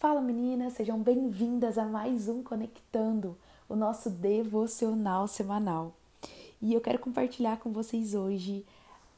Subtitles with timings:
[0.00, 3.36] Fala meninas, sejam bem-vindas a mais um Conectando,
[3.68, 5.92] o nosso devocional semanal.
[6.58, 8.64] E eu quero compartilhar com vocês hoje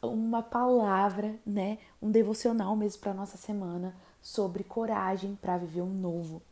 [0.03, 6.43] uma palavra, né, um devocional mesmo para nossa semana sobre coragem para viver um novo.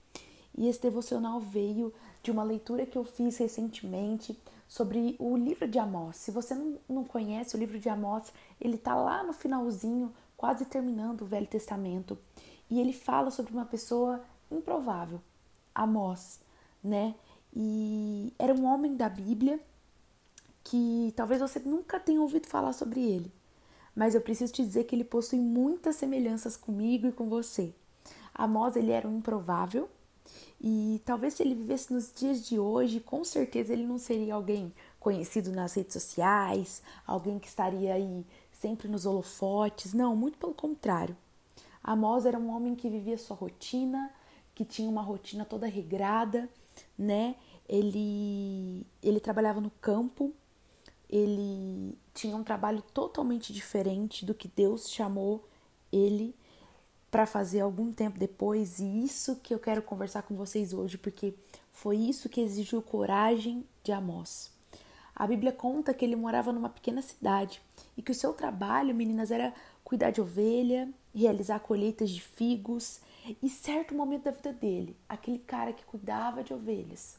[0.56, 1.92] E esse devocional veio
[2.22, 6.18] de uma leitura que eu fiz recentemente sobre o livro de Amós.
[6.18, 6.54] Se você
[6.88, 11.48] não conhece o livro de Amós, ele tá lá no finalzinho, quase terminando o Velho
[11.48, 12.16] Testamento
[12.70, 15.20] e ele fala sobre uma pessoa improvável,
[15.74, 16.40] Amós,
[16.82, 17.14] né?
[17.54, 19.60] E era um homem da Bíblia
[20.62, 23.32] que talvez você nunca tenha ouvido falar sobre ele,
[23.94, 27.74] mas eu preciso te dizer que ele possui muitas semelhanças comigo e com você.
[28.32, 29.88] Amós, ele era um improvável
[30.60, 34.72] e talvez se ele vivesse nos dias de hoje, com certeza ele não seria alguém
[35.00, 41.16] conhecido nas redes sociais, alguém que estaria aí sempre nos holofotes, não, muito pelo contrário.
[41.90, 44.12] Amós era um homem que vivia sua rotina,
[44.54, 46.48] que tinha uma rotina toda regrada,
[46.96, 47.34] né?
[47.68, 50.32] Ele, ele trabalhava no campo,
[51.08, 55.44] ele tinha um trabalho totalmente diferente do que Deus chamou
[55.90, 56.32] ele
[57.10, 61.34] para fazer algum tempo depois, e isso que eu quero conversar com vocês hoje, porque
[61.72, 64.52] foi isso que exigiu coragem de Amós.
[65.12, 67.60] A Bíblia conta que ele morava numa pequena cidade
[67.96, 69.52] e que o seu trabalho, meninas, era
[69.82, 73.00] cuidar de ovelha, realizar colheitas de figos
[73.42, 77.18] e certo momento da vida dele, aquele cara que cuidava de ovelhas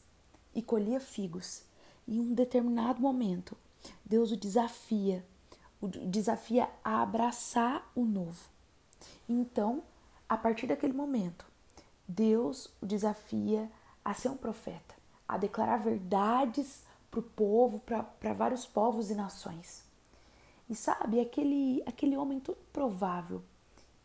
[0.54, 1.62] e colhia figos,
[2.06, 3.56] em um determinado momento,
[4.04, 5.24] Deus o desafia,
[5.80, 8.48] o desafia a abraçar o novo.
[9.28, 9.82] Então,
[10.28, 11.44] a partir daquele momento,
[12.06, 13.70] Deus o desafia
[14.04, 14.94] a ser um profeta,
[15.26, 19.84] a declarar verdades para o povo, para vários povos e nações.
[20.68, 23.42] E sabe, aquele, aquele homem todo provável,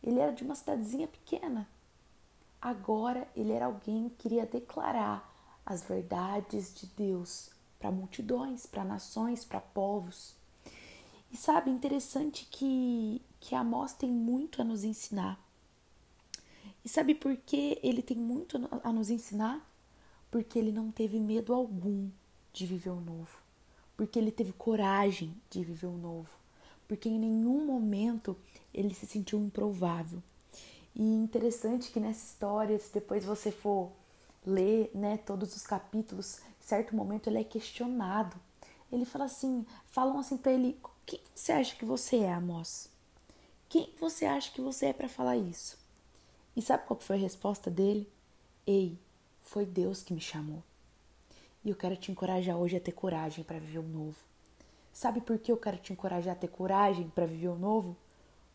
[0.02, 1.68] ele era de uma cidadezinha pequena.
[2.60, 5.28] Agora ele era alguém que queria declarar
[5.64, 10.34] as verdades de Deus para multidões, para nações, para povos.
[11.30, 15.38] E sabe, interessante que, que Amós tem muito a nos ensinar.
[16.84, 19.64] E sabe por que ele tem muito a nos ensinar?
[20.30, 22.08] Porque ele não teve medo algum
[22.52, 23.38] de viver o novo.
[23.96, 26.30] Porque ele teve coragem de viver o novo
[26.88, 28.34] porque em nenhum momento
[28.72, 30.22] ele se sentiu improvável.
[30.96, 33.92] E interessante que nessa história, se depois você for
[34.44, 38.36] ler, né, todos os capítulos, em certo momento ele é questionado.
[38.90, 42.88] Ele fala assim, falam assim para ele: "Quem você acha que você é, Amós?
[43.68, 45.78] Quem você acha que você é para falar isso?"
[46.56, 48.10] E sabe qual foi a resposta dele?
[48.66, 48.98] Ei,
[49.42, 50.62] foi Deus que me chamou.
[51.64, 54.27] E eu quero te encorajar hoje a ter coragem para viver o novo.
[54.98, 57.96] Sabe por que eu quero te encorajar a ter coragem para viver o novo?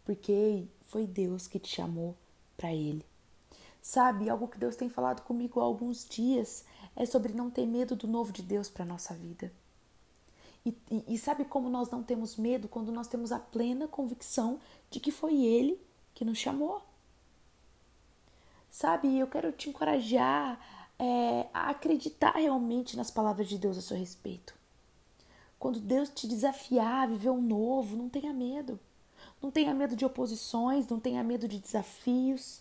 [0.03, 2.17] Porque foi Deus que te chamou
[2.57, 3.05] para Ele.
[3.81, 6.65] Sabe, algo que Deus tem falado comigo há alguns dias
[6.97, 9.53] é sobre não ter medo do novo de Deus para nossa vida.
[10.65, 14.59] E, e, e, sabe como nós não temos medo quando nós temos a plena convicção
[14.89, 15.79] de que foi Ele
[16.13, 16.81] que nos chamou?
[18.69, 20.59] Sabe, eu quero te encorajar
[20.99, 24.61] é, a acreditar realmente nas palavras de Deus a seu respeito.
[25.63, 28.77] Quando Deus te desafiar a viver um novo, não tenha medo.
[29.41, 32.59] Não tenha medo de oposições, não tenha medo de desafios.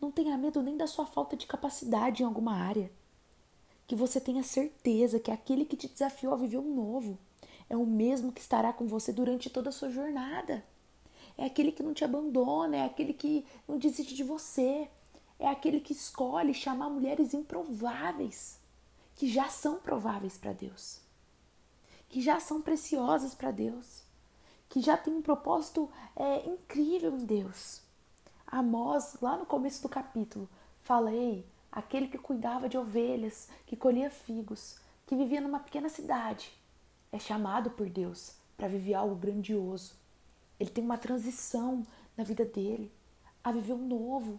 [0.00, 2.88] Não tenha medo nem da sua falta de capacidade em alguma área.
[3.88, 7.18] Que você tenha certeza que aquele que te desafiou a viver um novo
[7.68, 10.64] é o mesmo que estará com você durante toda a sua jornada.
[11.36, 14.88] É aquele que não te abandona, é aquele que não desiste de você.
[15.36, 18.60] É aquele que escolhe chamar mulheres improváveis,
[19.16, 21.02] que já são prováveis para Deus
[22.14, 24.04] que já são preciosas para Deus,
[24.68, 27.82] que já tem um propósito é, incrível em Deus.
[28.46, 30.48] Amós, lá no começo do capítulo,
[30.84, 36.52] fala: Ei, aquele que cuidava de ovelhas, que colhia figos, que vivia numa pequena cidade,
[37.10, 39.96] é chamado por Deus para viver algo grandioso.
[40.60, 41.84] Ele tem uma transição
[42.16, 42.92] na vida dele,
[43.42, 44.38] a viver um novo.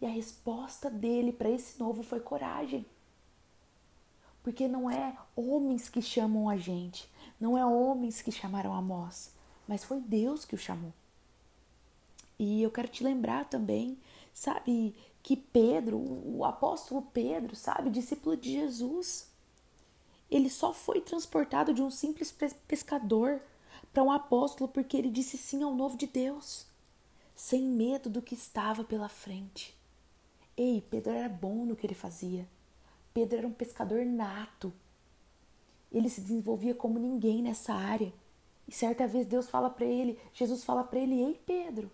[0.00, 2.86] E a resposta dele para esse novo foi coragem.
[4.50, 7.08] Porque não é homens que chamam a gente,
[7.38, 9.32] não é homens que chamaram Amós,
[9.68, 10.92] mas foi Deus que o chamou.
[12.36, 13.96] E eu quero te lembrar também,
[14.34, 14.92] sabe,
[15.22, 19.28] que Pedro, o apóstolo Pedro, sabe, discípulo de Jesus,
[20.28, 22.34] ele só foi transportado de um simples
[22.66, 23.40] pescador
[23.92, 26.66] para um apóstolo porque ele disse sim ao novo de Deus,
[27.36, 29.78] sem medo do que estava pela frente.
[30.56, 32.48] Ei, Pedro era bom no que ele fazia.
[33.12, 34.72] Pedro era um pescador nato.
[35.90, 38.12] Ele se desenvolvia como ninguém nessa área.
[38.68, 41.90] E certa vez Deus fala para ele, Jesus fala para ele: "Ei, Pedro,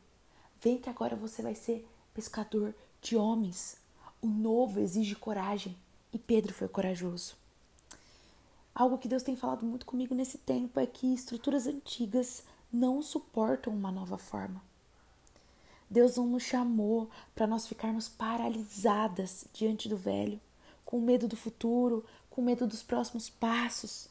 [0.60, 3.78] vem que agora você vai ser pescador de homens.
[4.20, 5.76] O novo exige coragem
[6.12, 7.36] e Pedro foi corajoso.
[8.74, 12.42] Algo que Deus tem falado muito comigo nesse tempo é que estruturas antigas
[12.72, 14.62] não suportam uma nova forma.
[15.88, 20.40] Deus não nos chamou para nós ficarmos paralisadas diante do velho,
[20.86, 24.08] com medo do futuro, com medo dos próximos passos,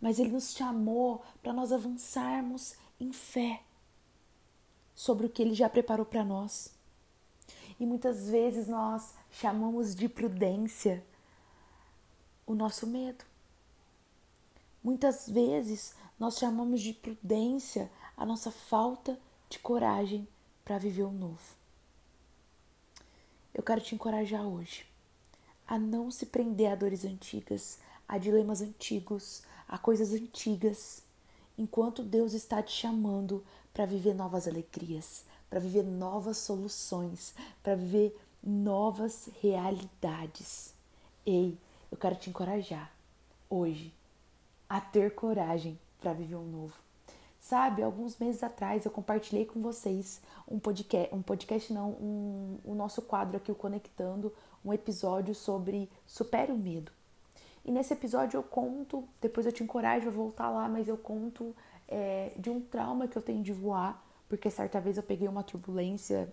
[0.00, 3.60] mas Ele nos chamou para nós avançarmos em fé
[4.94, 6.72] sobre o que Ele já preparou para nós.
[7.80, 11.04] E muitas vezes nós chamamos de prudência
[12.46, 13.24] o nosso medo.
[14.82, 19.18] Muitas vezes nós chamamos de prudência a nossa falta
[19.48, 20.28] de coragem
[20.64, 21.56] para viver o novo.
[23.52, 24.93] Eu quero te encorajar hoje
[25.66, 27.78] a não se prender a dores antigas,
[28.08, 31.02] a dilemas antigos, a coisas antigas,
[31.56, 38.16] enquanto Deus está te chamando para viver novas alegrias, para viver novas soluções, para viver
[38.42, 40.74] novas realidades.
[41.24, 41.56] Ei,
[41.90, 42.92] eu quero te encorajar
[43.48, 43.92] hoje
[44.68, 46.74] a ter coragem para viver um novo.
[47.40, 52.74] Sabe, alguns meses atrás eu compartilhei com vocês um podcast, um podcast não, um, o
[52.74, 54.32] nosso quadro aqui, o Conectando,
[54.64, 56.90] um episódio sobre supere o medo.
[57.64, 61.54] E nesse episódio eu conto, depois eu te encorajo a voltar lá, mas eu conto
[61.88, 65.42] é, de um trauma que eu tenho de voar, porque certa vez eu peguei uma
[65.42, 66.32] turbulência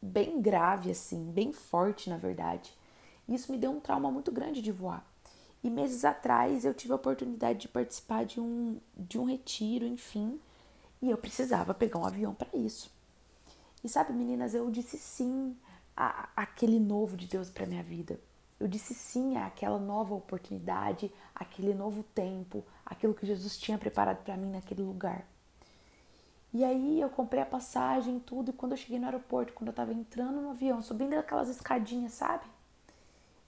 [0.00, 2.72] bem grave, assim, bem forte na verdade.
[3.28, 5.04] E isso me deu um trauma muito grande de voar.
[5.62, 10.38] E meses atrás eu tive a oportunidade de participar de um, de um retiro, enfim,
[11.02, 12.90] e eu precisava pegar um avião para isso.
[13.82, 15.56] E sabe, meninas, eu disse sim
[15.96, 18.18] a, aquele novo de Deus para minha vida.
[18.58, 24.36] Eu disse sim àquela nova oportunidade, aquele novo tempo, aquilo que Jesus tinha preparado para
[24.36, 25.26] mim naquele lugar.
[26.52, 29.74] E aí eu comprei a passagem, tudo, e quando eu cheguei no aeroporto, quando eu
[29.74, 32.44] tava entrando no avião, subindo aquelas escadinhas, sabe?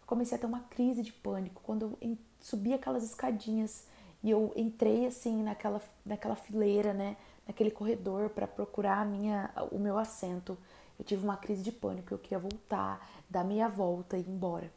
[0.08, 3.84] comecei a ter uma crise de pânico quando eu subi aquelas escadinhas
[4.24, 7.14] e eu entrei assim naquela, naquela fileira, né,
[7.46, 10.56] naquele corredor para procurar minha, o meu assento.
[10.98, 14.72] Eu tive uma crise de pânico, eu queria voltar, dar meia volta e ir embora.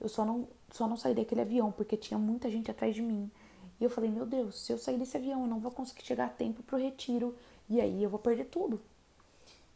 [0.00, 3.30] Eu só não, só não saí daquele avião porque tinha muita gente atrás de mim.
[3.80, 6.26] E eu falei, meu Deus, se eu sair desse avião, eu não vou conseguir chegar
[6.26, 7.34] a tempo pro retiro
[7.68, 8.80] e aí eu vou perder tudo.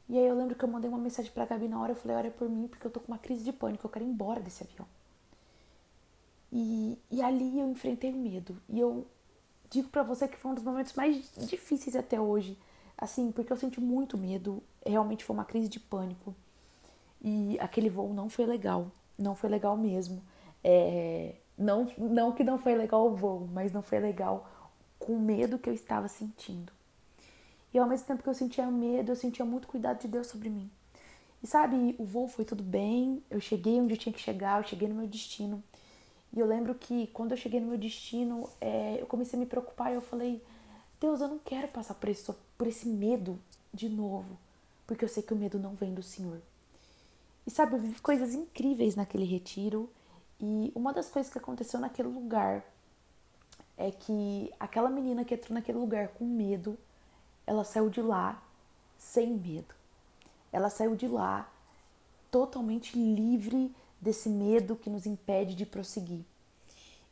[0.09, 2.17] E aí eu lembro que eu mandei uma mensagem pra Gabi na hora, eu falei,
[2.17, 4.41] olha por mim, porque eu tô com uma crise de pânico, eu quero ir embora
[4.41, 4.87] desse avião.
[6.53, 8.57] E, e ali eu enfrentei o medo.
[8.69, 9.07] E eu
[9.69, 12.57] digo para você que foi um dos momentos mais difíceis até hoje.
[12.99, 14.63] Assim, porque eu senti muito medo.
[14.85, 16.35] Realmente foi uma crise de pânico.
[17.21, 18.91] E aquele voo não foi legal.
[19.19, 20.23] Não foi legal mesmo.
[20.63, 24.49] É, não, não que não foi legal o voo, mas não foi legal
[24.99, 26.73] com o medo que eu estava sentindo.
[27.73, 30.49] E ao mesmo tempo que eu sentia medo, eu sentia muito cuidado de Deus sobre
[30.49, 30.71] mim.
[31.43, 34.69] E sabe, o voo foi tudo bem, eu cheguei onde eu tinha que chegar, eu
[34.69, 35.63] cheguei no meu destino.
[36.33, 39.47] E eu lembro que quando eu cheguei no meu destino, é, eu comecei a me
[39.47, 40.43] preocupar e eu falei:
[41.01, 43.39] Deus, eu não quero passar por esse, por esse medo
[43.73, 44.39] de novo,
[44.87, 46.41] porque eu sei que o medo não vem do Senhor.
[47.47, 49.89] E sabe, eu vivi coisas incríveis naquele retiro.
[50.41, 52.65] E uma das coisas que aconteceu naquele lugar
[53.77, 56.77] é que aquela menina que entrou naquele lugar com medo,
[57.47, 58.43] ela saiu de lá
[58.99, 59.75] sem medo.
[60.51, 61.49] Ela saiu de lá
[62.31, 66.25] totalmente livre desse medo que nos impede de prosseguir.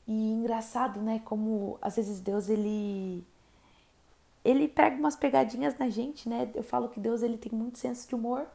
[0.06, 3.24] E engraçado, né, como às vezes Deus ele
[4.44, 6.50] ele pega umas pegadinhas na gente, né?
[6.54, 8.46] Eu falo que Deus ele tem muito senso de humor.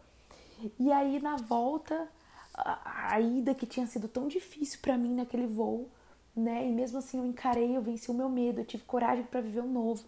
[0.80, 2.08] E aí na volta,
[2.54, 5.90] a, a ida que tinha sido tão difícil para mim naquele voo,
[6.36, 6.68] né?
[6.68, 9.62] E mesmo assim eu encarei, eu venci o meu medo, eu tive coragem para viver
[9.62, 10.04] o um novo.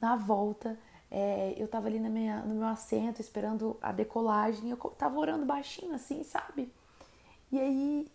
[0.00, 0.78] Na volta,
[1.10, 5.44] é, eu tava ali na minha, no meu assento esperando a decolagem, eu tava orando
[5.46, 6.72] baixinho assim, sabe?
[7.50, 8.08] E aí,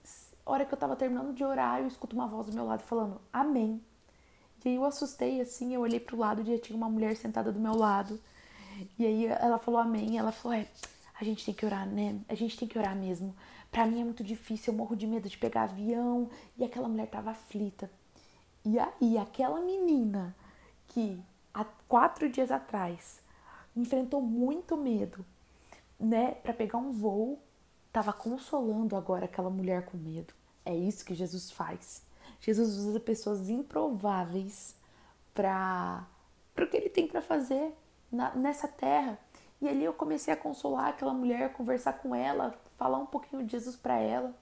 [0.45, 3.19] hora que eu tava terminando de orar, eu escuto uma voz do meu lado falando
[3.33, 3.81] Amém.
[4.63, 7.59] E aí eu assustei assim, eu olhei pro lado e tinha uma mulher sentada do
[7.59, 8.19] meu lado.
[8.97, 10.17] E aí ela falou Amém.
[10.17, 10.67] Ela falou: É,
[11.19, 12.19] a gente tem que orar, né?
[12.29, 13.35] A gente tem que orar mesmo.
[13.71, 16.29] Pra mim é muito difícil, eu morro de medo de pegar avião.
[16.57, 17.89] E aquela mulher tava aflita.
[18.65, 20.35] E aí, aquela menina
[20.87, 21.19] que
[21.53, 23.19] há quatro dias atrás
[23.75, 25.25] enfrentou muito medo,
[25.99, 27.39] né, para pegar um voo
[27.87, 30.33] estava consolando agora aquela mulher com medo.
[30.65, 32.01] É isso que Jesus faz.
[32.41, 34.75] Jesus usa pessoas improváveis
[35.33, 36.05] para
[36.57, 37.73] o que ele tem para fazer
[38.11, 39.17] na, nessa terra.
[39.61, 43.51] E ali eu comecei a consolar aquela mulher, conversar com ela, falar um pouquinho de
[43.51, 44.35] Jesus para ela.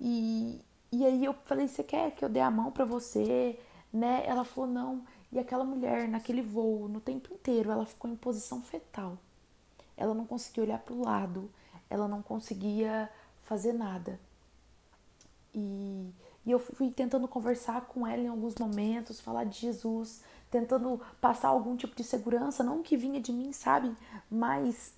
[0.00, 0.60] E,
[0.90, 3.58] e aí eu falei: Você quer que eu dê a mão para você?
[3.92, 4.24] Né?
[4.26, 5.02] Ela falou: Não.
[5.30, 9.16] E aquela mulher, naquele voo, no tempo inteiro, ela ficou em posição fetal.
[9.96, 11.48] Ela não conseguia olhar para o lado
[11.92, 13.10] ela não conseguia
[13.42, 14.18] fazer nada.
[15.54, 16.10] E,
[16.44, 21.48] e eu fui tentando conversar com ela em alguns momentos, falar de Jesus, tentando passar
[21.48, 23.96] algum tipo de segurança, não que vinha de mim, sabe?
[24.30, 24.92] Mas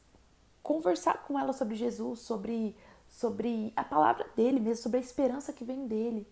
[0.62, 2.74] conversar com ela sobre Jesus, sobre,
[3.08, 6.26] sobre a palavra dele mesmo, sobre a esperança que vem dele.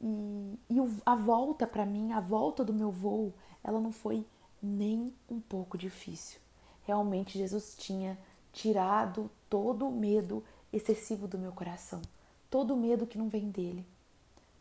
[0.00, 0.76] E, e
[1.06, 3.32] a volta para mim, a volta do meu voo,
[3.64, 4.24] ela não foi
[4.62, 6.38] nem um pouco difícil.
[6.84, 8.18] Realmente Jesus tinha
[8.52, 12.02] tirado todo o medo excessivo do meu coração,
[12.50, 13.86] todo o medo que não vem dele,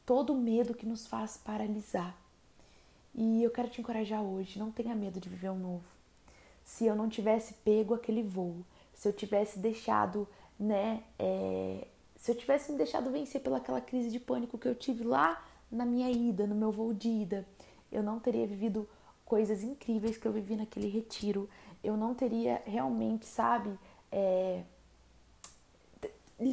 [0.05, 2.15] todo o medo que nos faz paralisar.
[3.13, 5.85] E eu quero te encorajar hoje, não tenha medo de viver um novo.
[6.63, 8.57] Se eu não tivesse pego aquele voo,
[8.93, 10.27] se eu tivesse deixado,
[10.59, 15.03] né, é, se eu tivesse me deixado vencer pelaquela crise de pânico que eu tive
[15.03, 17.45] lá na minha ida, no meu voo de ida,
[17.91, 18.87] eu não teria vivido
[19.25, 21.49] coisas incríveis que eu vivi naquele retiro.
[21.83, 23.77] Eu não teria realmente, sabe,
[24.11, 24.63] é,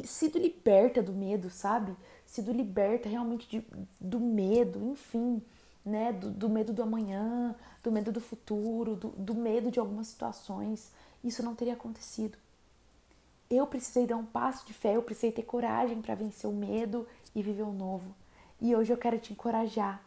[0.05, 1.95] sido liberta do medo, sabe?
[2.33, 3.63] Sido liberta realmente de,
[4.01, 5.39] do medo, enfim,
[5.85, 6.11] né?
[6.11, 10.91] Do, do, medo do amanhã, do medo do futuro, do, do medo de algumas situações.
[11.23, 12.35] Isso não teria acontecido.
[13.51, 17.07] Eu precisei dar um passo de fé, eu precisei ter coragem para vencer o medo
[17.35, 18.15] e viver o novo.
[18.59, 20.01] E hoje eu quero te encorajar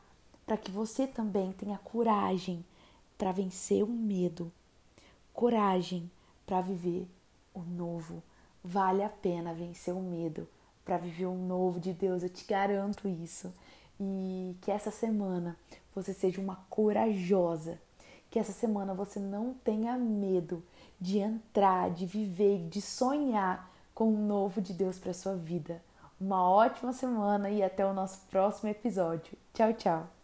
[0.45, 2.65] para que você também tenha coragem
[3.17, 4.51] para vencer o medo,
[5.33, 6.11] coragem
[6.45, 7.07] para viver
[7.55, 8.21] o novo.
[8.65, 10.49] Vale a pena vencer o medo
[10.87, 13.53] para viver o novo de Deus, eu te garanto isso.
[14.01, 15.59] E que essa semana
[15.93, 17.79] você seja uma corajosa,
[18.31, 20.63] que essa semana você não tenha medo
[21.01, 25.83] de entrar, de viver, de sonhar com o novo de Deus para sua vida.
[26.21, 29.37] Uma ótima semana e até o nosso próximo episódio.
[29.53, 30.16] Tchau, tchau.